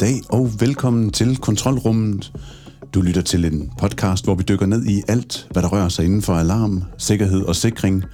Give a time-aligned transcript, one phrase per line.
[0.00, 2.32] dag og velkommen til Kontrolrummet.
[2.94, 6.04] Du lytter til en podcast, hvor vi dykker ned i alt, hvad der rører sig
[6.04, 8.04] inden for alarm, sikkerhed og sikring.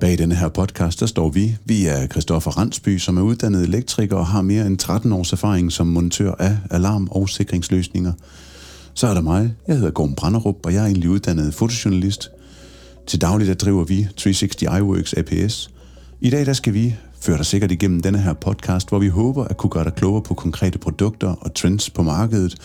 [0.00, 1.56] Bag denne her podcast, der står vi.
[1.64, 5.72] Vi er Christoffer Randsby, som er uddannet elektriker og har mere end 13 års erfaring
[5.72, 8.12] som montør af alarm- og sikringsløsninger.
[8.94, 9.54] Så er der mig.
[9.68, 12.30] Jeg hedder Gorm Branderup, og jeg er egentlig uddannet fotojournalist.
[13.06, 15.70] Til daglig der driver vi 360 iWorks APS.
[16.20, 19.44] I dag der skal vi fører dig sikkert igennem denne her podcast, hvor vi håber
[19.44, 22.56] at kunne gøre dig klogere på konkrete produkter og trends på markedet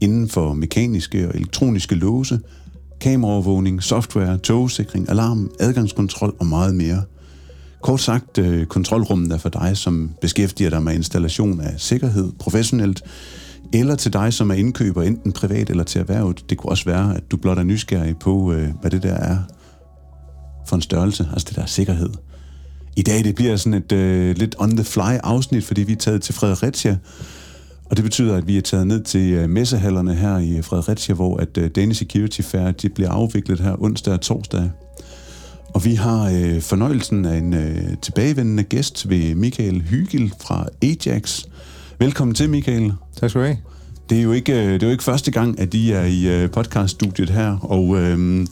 [0.00, 2.40] inden for mekaniske og elektroniske låse,
[3.00, 7.02] kameraovervågning, software, togsikring, alarm, adgangskontrol og meget mere.
[7.82, 13.02] Kort sagt, øh, kontrolrummet er for dig, som beskæftiger dig med installation af sikkerhed professionelt,
[13.72, 16.50] eller til dig, som er indkøber enten privat eller til erhvervet.
[16.50, 19.38] Det kunne også være, at du blot er nysgerrig på, øh, hvad det der er
[20.66, 22.10] for en størrelse, altså det der sikkerhed.
[22.96, 26.34] I dag det bliver sådan et øh, lidt on-the-fly afsnit, fordi vi er taget til
[26.34, 26.98] Fredericia,
[27.84, 31.14] og det betyder, at vi er taget ned til øh, messehallerne her i øh, Fredericia,
[31.14, 34.70] hvor at øh, Danish Security Fair de bliver afviklet her onsdag og torsdag.
[35.74, 41.44] Og vi har øh, fornøjelsen af en øh, tilbagevendende gæst ved Michael Hygel fra Ajax.
[41.98, 42.92] Velkommen til, Michael.
[43.16, 43.58] Tak skal du have.
[44.10, 46.42] Det er jo ikke, øh, det er jo ikke første gang, at I er i
[46.42, 48.46] øh, podcaststudiet her, og øhm,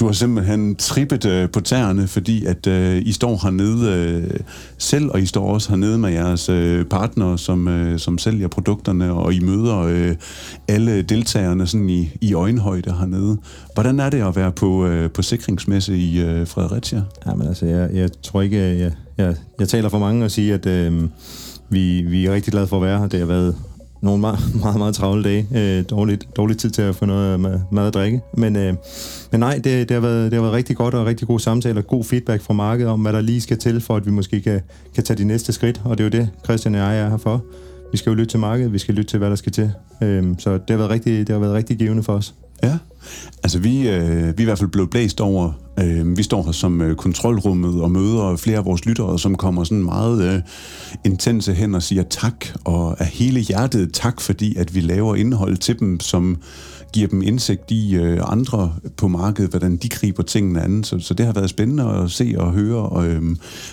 [0.00, 4.40] du har simpelthen trippet øh, på tæerne, fordi at øh, I står hernede øh,
[4.78, 9.12] selv, og I står også hernede med jeres øh, partnere, som, øh, som sælger produkterne,
[9.12, 10.16] og I møder øh,
[10.68, 13.38] alle deltagerne sådan i, i øjenhøjde hernede.
[13.74, 17.02] Hvordan er det at være på, øh, på sikringsmesse i øh, Fredericia?
[17.26, 20.66] Jamen altså, jeg, jeg tror ikke, jeg, jeg, jeg taler for mange og siger, at
[20.66, 21.02] øh,
[21.68, 23.06] vi, vi er rigtig glade for at være her.
[23.06, 23.54] Det har været
[24.06, 25.46] nogle meget, meget, meget travle dage.
[25.54, 28.20] Øh, dårligt, dårlig tid til at få noget øh, mad, mad at drikke.
[28.34, 28.74] Men, øh,
[29.30, 31.82] men nej, det, det, har været, det har været rigtig godt og rigtig gode samtaler,
[31.82, 34.60] god feedback fra markedet om, hvad der lige skal til, for at vi måske kan,
[34.94, 35.80] kan tage de næste skridt.
[35.84, 37.44] Og det er jo det, Christian og jeg er her for.
[37.96, 39.72] Vi skal jo lytte til markedet, vi skal lytte til, hvad der skal til.
[40.02, 42.34] Øhm, så det har, været rigtig, det har været rigtig givende for os.
[42.62, 42.78] Ja,
[43.42, 45.52] altså vi, øh, vi er i hvert fald blevet blæst over.
[45.80, 49.64] Øh, vi står her som øh, kontrolrummet og møder flere af vores lyttere, som kommer
[49.64, 50.40] sådan meget øh,
[51.04, 55.56] intense hen og siger tak, og af hele hjertet tak, fordi at vi laver indhold
[55.56, 56.36] til dem, som
[56.96, 60.84] giver dem indsigt i øh, andre på markedet, hvordan de griber tingene an.
[60.84, 63.22] Så, så det har været spændende at se og høre, og, øh,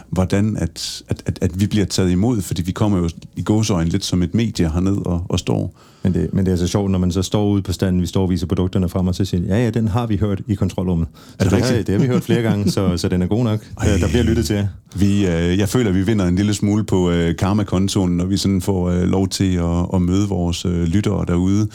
[0.10, 3.90] hvordan at, at, at, at vi bliver taget imod, fordi vi kommer jo i gåsøjne
[3.90, 5.76] lidt som et medie herned og, og står.
[6.04, 8.08] Men det, men det er så sjovt, når man så står ude på standen, vi
[8.08, 10.56] står og viser produkterne frem, og så siger ja, ja, den har vi hørt i
[10.56, 11.08] kontrolrummet.
[11.40, 13.44] Er det, det, har, det har vi hørt flere gange, så, så den er god
[13.44, 13.60] nok.
[13.78, 13.98] Ej.
[13.98, 17.12] Der bliver lyttet til Vi, øh, jeg føler, at vi vinder en lille smule på
[17.12, 21.26] øh, karma-kontoen, når vi sådan får øh, lov til at, at møde vores øh, lyttere
[21.28, 21.68] derude.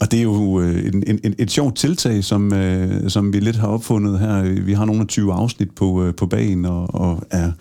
[0.00, 3.40] Og det er jo øh, en, en, en, et sjovt tiltag, som, øh, som vi
[3.40, 4.62] lidt har opfundet her.
[4.62, 7.52] Vi har nogle af 20 afsnit på, øh, på bagen, og, og er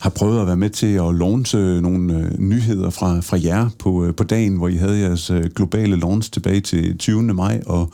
[0.00, 4.04] har prøvet at være med til at launche nogle øh, nyheder fra, fra jer på,
[4.04, 7.22] øh, på dagen, hvor I havde jeres øh, globale launch tilbage til 20.
[7.22, 7.92] maj, og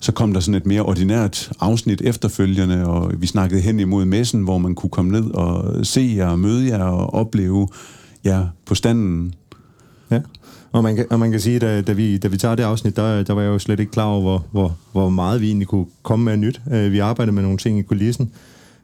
[0.00, 4.42] så kom der sådan et mere ordinært afsnit efterfølgende, og vi snakkede hen imod messen,
[4.42, 7.68] hvor man kunne komme ned og se jer, møde jer og opleve
[8.24, 9.34] jer på standen.
[10.10, 10.20] Ja,
[10.72, 12.96] og man kan, og man kan sige, da, da, vi, da vi tager det afsnit,
[12.96, 15.68] der, der var jeg jo slet ikke klar over, hvor, hvor, hvor meget vi egentlig
[15.68, 16.60] kunne komme med nyt.
[16.72, 18.32] Øh, vi arbejder med nogle ting i kulissen,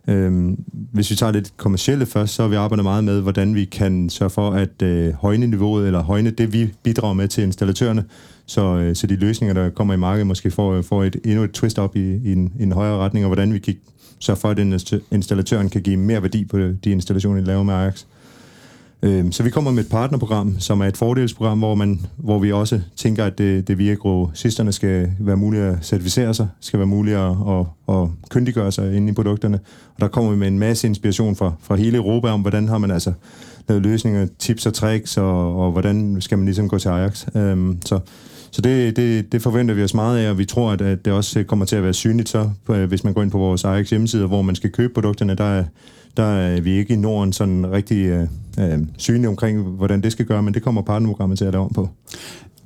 [0.08, 3.64] Øhm, hvis vi tager det kommercielle først, så har vi arbejdet meget med, hvordan vi
[3.64, 8.04] kan sørge for at øh, højne niveauet, eller højne det, vi bidrager med til installatørerne,
[8.46, 11.52] så, øh, så de løsninger, der kommer i markedet, måske får, får et, endnu et
[11.52, 13.76] twist op i, i, en, i en højere retning, og hvordan vi kan
[14.18, 14.58] sørge for, at
[15.10, 18.02] installatøren kan give mere værdi på de installationer, de laver med Ajax.
[18.02, 18.19] Øh,
[19.02, 22.52] Øhm, så vi kommer med et partnerprogram, som er et fordelsprogram, hvor, man, hvor vi
[22.52, 26.86] også tænker, at det, det via grossisterne skal være muligt at certificere sig, skal være
[26.86, 29.60] muligt at, at, at kyndiggøre sig inde i produkterne.
[29.94, 32.78] Og der kommer vi med en masse inspiration fra, fra hele Europa om, hvordan har
[32.78, 33.12] man altså
[33.68, 37.26] lavet løsninger, tips og tricks, og, og hvordan skal man ligesom gå til Ajax.
[37.34, 38.00] Øhm, så
[38.50, 41.12] så det, det, det forventer vi os meget af, og vi tror, at, at det
[41.12, 43.64] også øh, kommer til at være synligt så, øh, hvis man går ind på vores
[43.64, 45.64] Ajax hjemmeside, hvor man skal købe produkterne, der er,
[46.16, 48.26] der er vi ikke i Norden sådan rigtig øh,
[48.60, 51.72] øh, synlige omkring, hvordan det skal gøre, men det kommer partnerprogrammet til at lave om
[51.74, 51.88] på.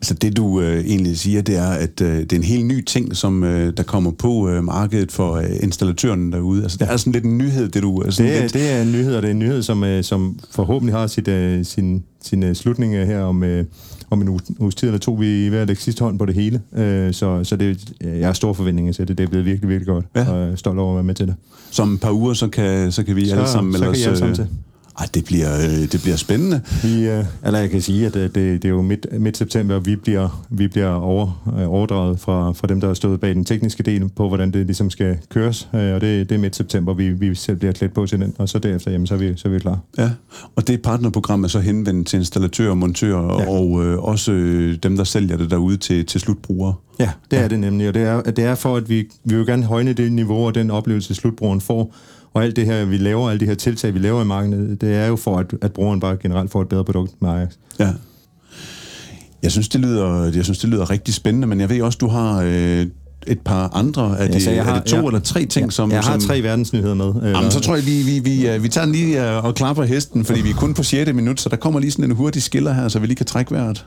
[0.05, 2.85] Så det du øh, egentlig siger, det er, at øh, det er en helt ny
[2.85, 6.63] ting, som øh, der kommer på øh, markedet for øh, installatøren derude.
[6.63, 8.03] Altså det er sådan lidt en nyhed, det du...
[8.03, 8.55] Altså, det, er, lidt...
[8.55, 11.29] det er en nyhed, og det er en nyhed, som, øh, som forhåbentlig har sit,
[11.29, 13.65] øh, sin, sin øh, slutning her om, øh,
[14.11, 15.13] om en uge, uges tid eller to.
[15.13, 16.61] Vi er ved at lægge sidste hånd på det hele.
[16.77, 19.19] Øh, så så det, jeg har store forventninger til det.
[19.19, 20.07] Det er blevet virkelig, virkelig godt.
[20.17, 20.31] Ja.
[20.31, 21.35] Og jeg er stolt over at være med til det.
[21.71, 24.07] Så om et par uger, så kan, så kan vi så, alle sammen melde os...
[24.07, 24.47] Alle sammen til.
[24.99, 26.61] Ej, det bliver, øh, det bliver spændende.
[26.83, 29.79] Vi, øh, eller jeg kan sige, at øh, det, det er jo midt, midt september,
[29.79, 33.45] vi bliver, vi bliver over, øh, overdraget fra, fra dem, der har stået bag den
[33.45, 35.69] tekniske del på, hvordan det ligesom skal køres.
[35.75, 38.35] Øh, og det, det er midt september, vi, vi selv bliver klædt på til den,
[38.39, 39.79] og så derefter, jamen, så er vi, så er vi klar.
[39.99, 40.11] Ja,
[40.57, 43.49] og det partnerprogram er så henvendt til installatører, montører ja.
[43.49, 46.75] og øh, også øh, dem, der sælger det derude til, til slutbrugere.
[46.99, 49.47] Ja, det er det nemlig, og det er, det er for, at vi, vi vil
[49.47, 51.95] gerne højne det niveau og den oplevelse, slutbrugeren får,
[52.35, 54.95] og alt det her, vi laver, alle de her tiltag, vi laver i markedet, det
[54.95, 57.53] er jo for, at, at brugeren bare generelt får et bedre produkt med Ajax.
[57.79, 57.91] Ja.
[59.43, 62.09] Jeg synes, det lyder, jeg synes, det lyder rigtig spændende, men jeg ved også, du
[62.09, 62.87] har øh,
[63.27, 64.19] et par andre.
[64.19, 65.91] Er det, så jeg har- er det to jeg- eller tre ting, som...
[65.91, 67.13] Jeg har som, tre verdensnyheder med.
[67.23, 69.55] øh, Jamen, så tror jeg, vi, vi, vi, øh, vi tager den lige øh, og
[69.55, 71.13] klapper hesten, fordi vi er kun på 6.
[71.15, 73.51] minut, så der kommer lige sådan en hurtig skiller her, så vi lige kan trække
[73.55, 73.87] vejret.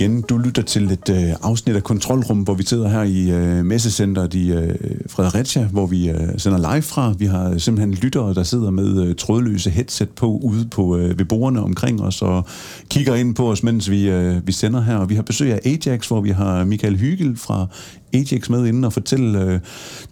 [0.00, 3.64] Igen, du lytter til et øh, afsnit af Kontrolrum, hvor vi sidder her i øh,
[3.64, 4.74] messecenteret i øh,
[5.08, 7.14] Fredericia, hvor vi øh, sender live fra.
[7.18, 11.18] Vi har øh, simpelthen lyttere, der sidder med øh, trådløse headset på ude på øh,
[11.18, 12.46] ved bordene omkring os og
[12.88, 14.96] kigger ind på os, mens vi, øh, vi sender her.
[14.96, 17.66] Og vi har besøg af Ajax, hvor vi har Michael Hygel fra
[18.12, 19.42] Ajax med inden og fortælle.
[19.42, 19.60] Øh,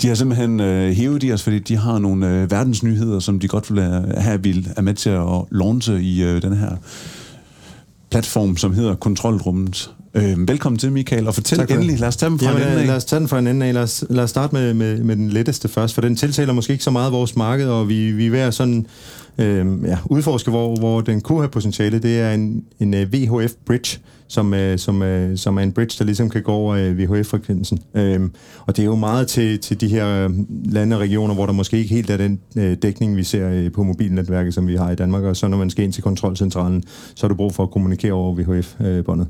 [0.02, 3.48] de har simpelthen øh, hævet i os, fordi de har nogle øh, verdensnyheder, som de
[3.48, 6.76] godt vil øh, have, vil er med til at launche i øh, den her
[8.10, 9.94] platform, som hedder Kontrolrummet.
[10.16, 11.98] Øh, velkommen til, Michael, og fortæl Tak endelig.
[11.98, 12.96] Lad os tage dem fra Jamen, den ende lad af.
[12.96, 13.74] os tage den fra en ende af.
[13.74, 16.72] Lad os, lad os starte med, med, med den letteste først, for den tiltaler måske
[16.72, 18.86] ikke så meget vores marked, og vi, vi er ved at sådan,
[19.38, 21.98] øh, ja, udforske, hvor, hvor den kunne have potentiale.
[21.98, 25.96] Det er en, en uh, VHF Bridge, som, uh, som, uh, som er en bridge,
[25.98, 27.78] der ligesom kan gå over uh, VHF-frekvensen.
[27.94, 28.32] Um,
[28.66, 30.32] og det er jo meget til, til de her uh,
[30.72, 33.72] lande og regioner, hvor der måske ikke helt er den uh, dækning, vi ser uh,
[33.72, 35.22] på mobilnetværket, som vi har i Danmark.
[35.22, 36.82] Og så når man skal ind til kontrolcentralen,
[37.14, 39.26] så har du brug for at kommunikere over VHF-båndet.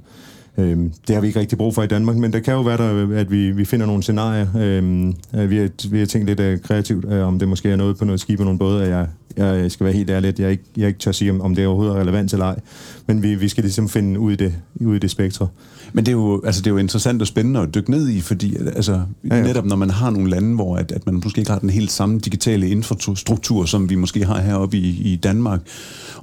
[0.59, 2.77] Øhm, det har vi ikke rigtig brug for i Danmark, men det kan jo være,
[2.77, 4.47] der, at vi, vi finder nogle scenarier.
[4.57, 7.77] Øhm, øh, vi, har, vi har tænkt lidt øh, kreativt, øh, om det måske er
[7.77, 8.89] noget på noget skib og nogle både.
[8.89, 11.67] Jeg, jeg skal være helt ærlig, jeg ikke, jeg ikke tør sige, om, om det
[11.67, 12.61] overhovedet er relevant eller ej.
[13.07, 15.49] Men vi, vi skal ligesom finde ud i det, ud i det spektrum.
[15.93, 18.21] Men det er, jo, altså, det er jo interessant og spændende at dykke ned i,
[18.21, 21.39] fordi altså, ja, Ja, netop når man har nogle lande, hvor at, at man måske
[21.39, 25.61] ikke har den helt samme digitale infrastruktur, som vi måske har heroppe i, i Danmark,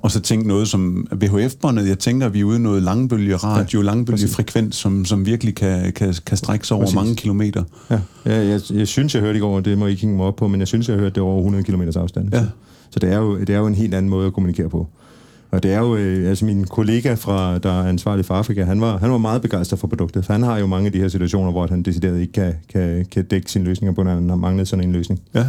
[0.01, 3.85] og så tænke noget som VHF-båndet, jeg tænker, vi er ude noget langbølge radio, ja,
[3.85, 6.95] langbølge frekvens, som, som virkelig kan, kan, kan strække sig over Præcis.
[6.95, 7.63] mange kilometer.
[7.89, 10.17] Ja, jeg, jeg, jeg synes, jeg hørte i går, og det må I ikke hænge
[10.17, 12.29] mig op på, men jeg synes, jeg hørte det over 100 km afstand.
[12.33, 12.39] Ja.
[12.39, 12.45] Så,
[12.89, 14.87] så det, er jo, det er jo en helt anden måde at kommunikere på.
[15.51, 18.81] Og det er jo, øh, altså min kollega, fra, der er ansvarlig for Afrika, han
[18.81, 21.07] var, han var meget begejstret for produktet, for han har jo mange af de her
[21.07, 24.35] situationer, hvor han decideret ikke kan, kan, kan dække sine løsninger på, når han har
[24.35, 25.21] manglet sådan en løsning.
[25.33, 25.45] Ja,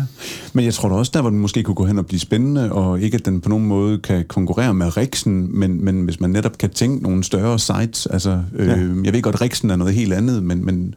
[0.52, 2.72] men jeg tror da også, der hvor den måske kunne gå hen og blive spændende,
[2.72, 6.30] og ikke at den på nogen måde kan konkurrere med Rixen, men, men hvis man
[6.30, 8.76] netop kan tænke nogle større sites, altså, øh, Ja.
[9.04, 10.94] jeg ved godt, Rixen er noget helt andet, men, men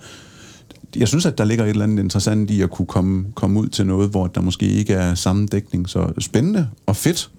[0.95, 3.67] jeg synes, at der ligger et eller andet interessant i at kunne komme, komme ud
[3.67, 7.29] til noget, hvor der måske ikke er samme dækning, så spændende og fedt.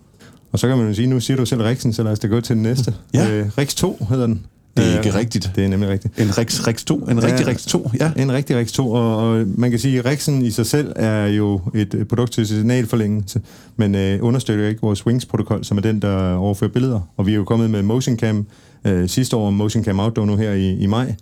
[0.52, 2.26] Og så kan man jo sige, nu siger du selv Rixen, så lad os da
[2.28, 2.94] gå til den næste.
[3.14, 3.31] Ja.
[3.31, 4.40] Øh, Rix 2 hedder den.
[4.76, 5.50] Det er Øh, ikke rigtigt.
[5.56, 6.19] Det er nemlig rigtigt.
[6.20, 7.50] En Rix, Rix 2, en rigtig Ja.
[7.50, 8.12] Rix 2, ja.
[8.16, 11.26] En rigtig Rix 2, og, og man kan sige, at Rixen i sig selv er
[11.26, 13.40] jo et produkt til signalforlængelse,
[13.76, 17.00] men øh, understøtter ikke vores Wings-protokol, som er den, der overfører billeder.
[17.16, 18.46] Og vi er jo kommet med Motion Cam
[18.84, 21.14] øh, sidste år, Motion Cam Outdoor nu her i, i maj,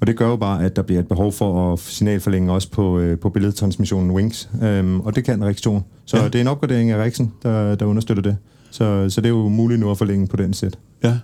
[0.00, 2.98] og det gør jo bare, at der bliver et behov for at signalforlænge også på,
[2.98, 5.80] øh, på billedtransmissionen Wings, øhm, og det kan Rix 2.
[6.04, 6.24] Så Ja.
[6.24, 8.36] det er en opgradering af Rixen, der, der understøtter det.
[8.72, 10.78] Så, så det er jo muligt nu at forlænge på den sæt.
[11.04, 11.18] Ja.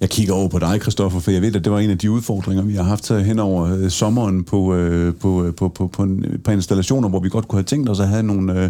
[0.00, 2.10] Jeg kigger over på dig, Christoffer, for jeg ved, at det var en af de
[2.10, 5.86] udfordringer, vi har haft her hen over øh, sommeren på, øh, på, øh, på, på,
[5.86, 8.64] på, en, på installationer, hvor vi godt kunne have tænkt os at have nogle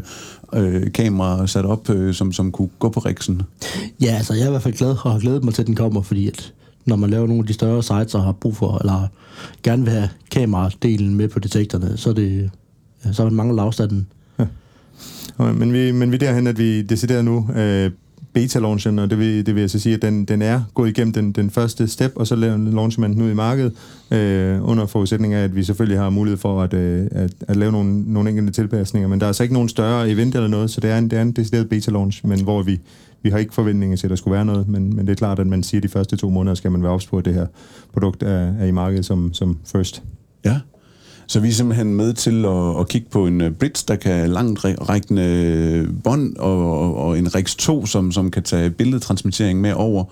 [0.55, 3.43] øh, øh, kameraer sat op, øh, som, som kunne gå på Rixen.
[4.03, 5.75] Ja, altså jeg er i hvert fald glad og har glædet mig til, at den
[5.77, 6.53] kommer, fordi at
[6.87, 9.07] når man laver nogle af de større sites og har brug for, eller
[9.63, 12.51] gerne vil have kameradelen med på detektorerne, så er det
[13.05, 14.07] ja, så er man mangler afstanden.
[15.37, 17.91] Og- Men vi, men vi er derhen, at vi decideret nu øh,
[18.33, 21.33] beta-launchen, og det vil, det vil altså sige, at den, den er gået igennem den,
[21.33, 23.73] den første step, og så launcher man den ud i markedet,
[24.11, 27.73] øh, under forudsætning af, at vi selvfølgelig har mulighed for at, øh, at, at lave
[27.73, 29.09] nogle, nogle enkelte tilpasninger.
[29.09, 31.19] Men der er altså ikke nogen større event eller noget, så det er en, det
[31.19, 32.81] er en decideret beta-launch, men hvor vi,
[33.23, 35.39] vi har ikke forventninger til, at der skulle være noget, men, men det er klart,
[35.39, 37.35] at man siger, at de første to måneder skal man være ops på, at det
[37.35, 37.47] her
[37.93, 40.03] produkt er, er i markedet som, som first.
[40.45, 40.61] Ja.
[41.33, 44.31] Så vi er simpelthen med til at, at kigge på en øh, bridge, der kan
[44.31, 48.71] langt ræ- rækkende øh, bånd, og, og, og en Rix 2, som, som kan tage
[48.71, 50.05] billedtransmittering med over.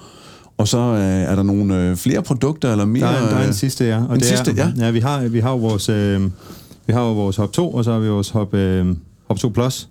[0.58, 3.02] Og så øh, er der nogle øh, flere produkter, eller mere...
[3.02, 4.04] Der er, der er øh, en sidste, ja.
[4.08, 4.84] Og en det sidste, er, ja.
[4.84, 4.90] ja.
[4.90, 6.22] vi har, vi har jo vores, øh,
[6.86, 8.86] vi har jo vores Hop 2, og så har vi vores Hop, øh,
[9.28, 9.88] Hop 2 Plus.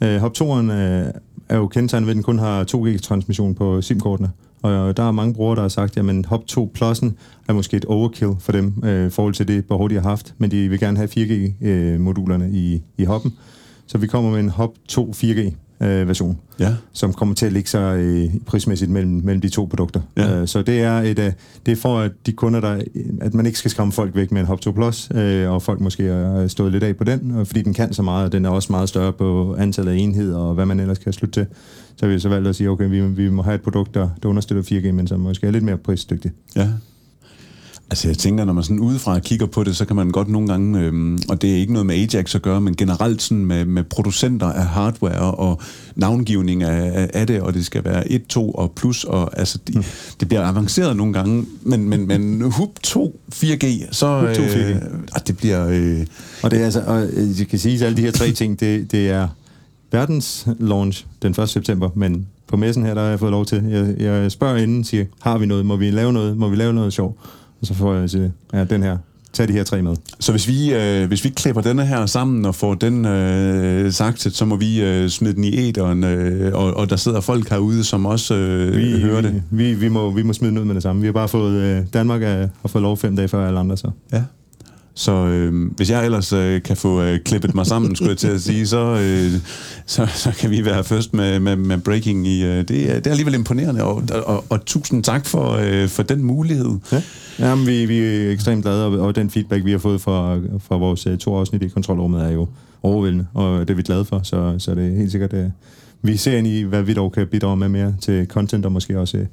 [0.00, 1.06] Øh, Hop 2'eren øh,
[1.48, 4.30] er jo kendetegnet ved, at den kun har 2G-transmission på SIM-kortene.
[4.62, 7.10] Og øh, der er mange brugere, der har sagt, at Hop 2 Plus'en
[7.48, 10.34] er måske et overkill for dem øh, i forhold til det behov, de har haft,
[10.38, 13.32] men de vil gerne have 4G-modulerne øh, i, i hoppen.
[13.86, 16.74] Så vi kommer med en Hop 2 4G øh, version, ja.
[16.92, 20.00] som kommer til at ligge sig øh, prismæssigt mellem, mellem de to produkter.
[20.16, 20.40] Ja.
[20.40, 21.32] Øh, så det er, et, øh,
[21.66, 22.80] det er for, at de kunder, der,
[23.20, 25.80] at man ikke skal skræmme folk væk med en Hop 2 Plus, øh, og folk
[25.80, 28.50] måske har stået lidt af på den, fordi den kan så meget, og den er
[28.50, 31.46] også meget større på antallet af enheder, og hvad man ellers kan slutte til.
[31.96, 34.08] Så har vi så valgt at sige, okay, vi, vi må have et produkt, der,
[34.22, 36.34] der understøtter 4G, men som måske er lidt mere prisdygtigt.
[36.56, 36.68] Ja.
[37.90, 40.48] Altså jeg tænker, når man sådan udefra kigger på det, så kan man godt nogle
[40.48, 43.64] gange, øhm, og det er ikke noget med Ajax at gøre, men generelt sådan med,
[43.64, 45.60] med producenter af hardware og
[45.94, 49.74] navngivning af, af det, og det skal være 1, 2 og plus, og altså det,
[49.74, 49.84] mm.
[50.20, 54.56] det bliver avanceret nogle gange, men, men, men HUB 2 4G, så HUB 2 4G.
[54.58, 54.76] Øh,
[55.26, 55.68] det bliver...
[55.68, 56.06] Øh,
[56.42, 58.60] og det er altså, og øh, jeg kan sige, at alle de her tre ting,
[58.60, 59.28] det, det er
[59.92, 61.48] verdens launch den 1.
[61.48, 64.84] september, men på messen her, der har jeg fået lov til, jeg, jeg spørger inden,
[64.84, 67.18] siger, har vi noget, må vi lave noget, må vi lave noget sjov?
[67.60, 68.96] Og så får jeg til, ja, den her,
[69.32, 69.96] tag de her tre med.
[70.20, 74.20] Så hvis vi, øh, hvis vi klipper denne her sammen og får den øh, sagt,
[74.20, 77.84] så må vi øh, smide den i æderen, øh, og, og der sidder folk herude,
[77.84, 79.42] som også øh, vi, hører det.
[79.50, 81.00] Vi, vi, vi, må, vi må smide den ud med det samme.
[81.00, 83.76] Vi har bare fået, øh, Danmark er, har fået lov fem dage før alle andre,
[83.76, 83.90] så.
[84.12, 84.22] Ja.
[85.00, 88.28] Så øh, hvis jeg ellers øh, kan få øh, klippet mig sammen, skulle jeg til
[88.28, 89.40] at sige, så, øh,
[89.86, 92.44] så, så kan vi være først med, med, med breaking i...
[92.44, 95.88] Øh, det, er, det er alligevel imponerende, og, og, og, og tusind tak for, øh,
[95.88, 96.78] for den mulighed.
[96.92, 97.02] Ja.
[97.38, 100.76] Jamen, vi, vi er ekstremt glade, og, og den feedback, vi har fået fra, fra
[100.76, 102.48] vores øh, to afsnit i kontrolrummet, er jo
[102.82, 105.50] overvældende, og det er vi glade for, så, så det er helt sikkert, at
[106.02, 108.98] vi ser ind i, hvad vi dog kan bidrage med mere til content, og måske
[108.98, 109.26] også øh,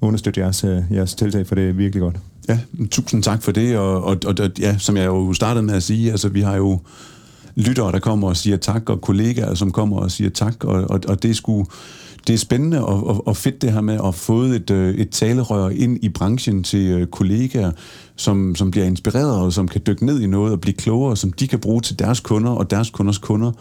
[0.00, 2.16] understøtte jeres, øh, jeres tiltag, for det er virkelig godt.
[2.48, 2.58] Ja,
[2.90, 6.10] tusind tak for det, og, og, og ja, som jeg jo startede med at sige,
[6.10, 6.80] altså vi har jo
[7.54, 11.00] lyttere, der kommer og siger tak, og kollegaer, som kommer og siger tak, og, og,
[11.08, 11.66] og det er sgu
[12.26, 15.10] det er spændende og, og, og fedt det her med at få et, øh, et
[15.10, 17.72] talerør ind i branchen til øh, kollegaer,
[18.16, 21.32] som, som bliver inspireret og som kan dykke ned i noget og blive klogere, som
[21.32, 23.52] de kan bruge til deres kunder og deres kunders kunder.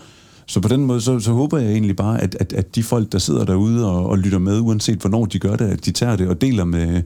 [0.47, 3.11] Så på den måde, så, så håber jeg egentlig bare, at, at, at de folk,
[3.11, 6.15] der sidder derude og, og lytter med, uanset hvornår de gør det, at de tager
[6.15, 7.01] det og deler med,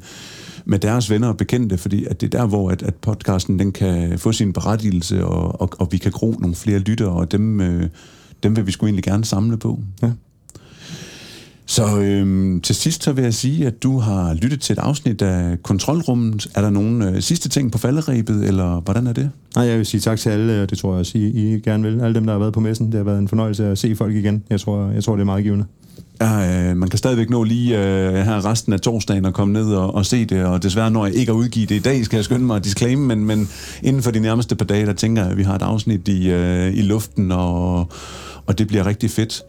[0.66, 3.72] med deres venner og bekendte, fordi at det er der, hvor at, at podcasten den
[3.72, 7.62] kan få sin berettigelse, og, og, og vi kan gro nogle flere lyttere, og dem,
[7.62, 7.90] øh,
[8.44, 9.80] dem vil vi sgu egentlig gerne samle på.
[10.02, 10.12] Ja.
[11.70, 15.22] Så øhm, til sidst så vil jeg sige, at du har lyttet til et afsnit
[15.22, 16.48] af Kontrolrummet.
[16.56, 19.30] Er der nogle øh, sidste ting på falderæbet, eller hvordan er det?
[19.56, 21.84] Nej, jeg vil sige tak til alle, og det tror jeg også, I, I gerne
[21.84, 22.02] vil.
[22.02, 22.86] Alle dem, der har været på messen.
[22.86, 24.44] Det har været en fornøjelse at se folk igen.
[24.50, 25.66] Jeg tror, jeg tror det er meget givende.
[26.22, 29.74] Ja, øh, man kan stadigvæk nå lige øh, her resten af torsdagen og komme ned
[29.74, 32.18] og, og se det, og desværre når jeg ikke at udgive det i dag, skal
[32.18, 33.50] jeg skynde mig at disclaim, men, men
[33.84, 36.30] inden for de nærmeste par dage, der tænker jeg, at vi har et afsnit i,
[36.30, 37.80] øh, i luften, og,
[38.46, 39.44] og det bliver rigtig fedt.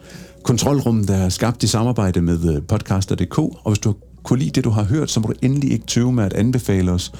[0.48, 4.70] Kontrolrummet er skabt i samarbejde med øh, podcaster.dk, og hvis du kunne lide det, du
[4.70, 7.12] har hørt, så må du endelig ikke tøve med at anbefale os,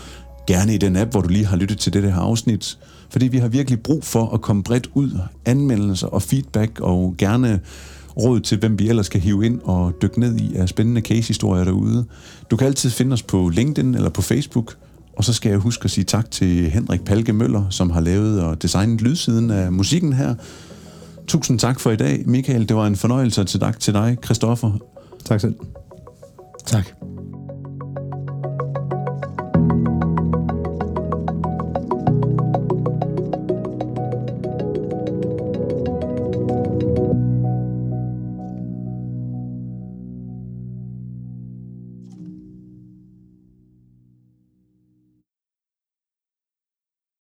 [0.47, 2.79] gerne i den app, hvor du lige har lyttet til det her afsnit,
[3.11, 7.61] fordi vi har virkelig brug for at komme bredt ud, anmeldelser og feedback, og gerne
[8.17, 11.65] råd til, hvem vi ellers kan hive ind og dykke ned i af spændende case-historier
[11.65, 12.05] derude.
[12.51, 14.75] Du kan altid finde os på LinkedIn eller på Facebook,
[15.17, 18.43] og så skal jeg huske at sige tak til Henrik Palke Møller, som har lavet
[18.43, 20.35] og designet lydsiden af musikken her,
[21.29, 22.69] Tusind tak for i dag, Michael.
[22.69, 24.73] Det var en fornøjelse til dig, til dig Christoffer.
[25.25, 25.55] Tak selv.
[26.67, 26.87] Tak.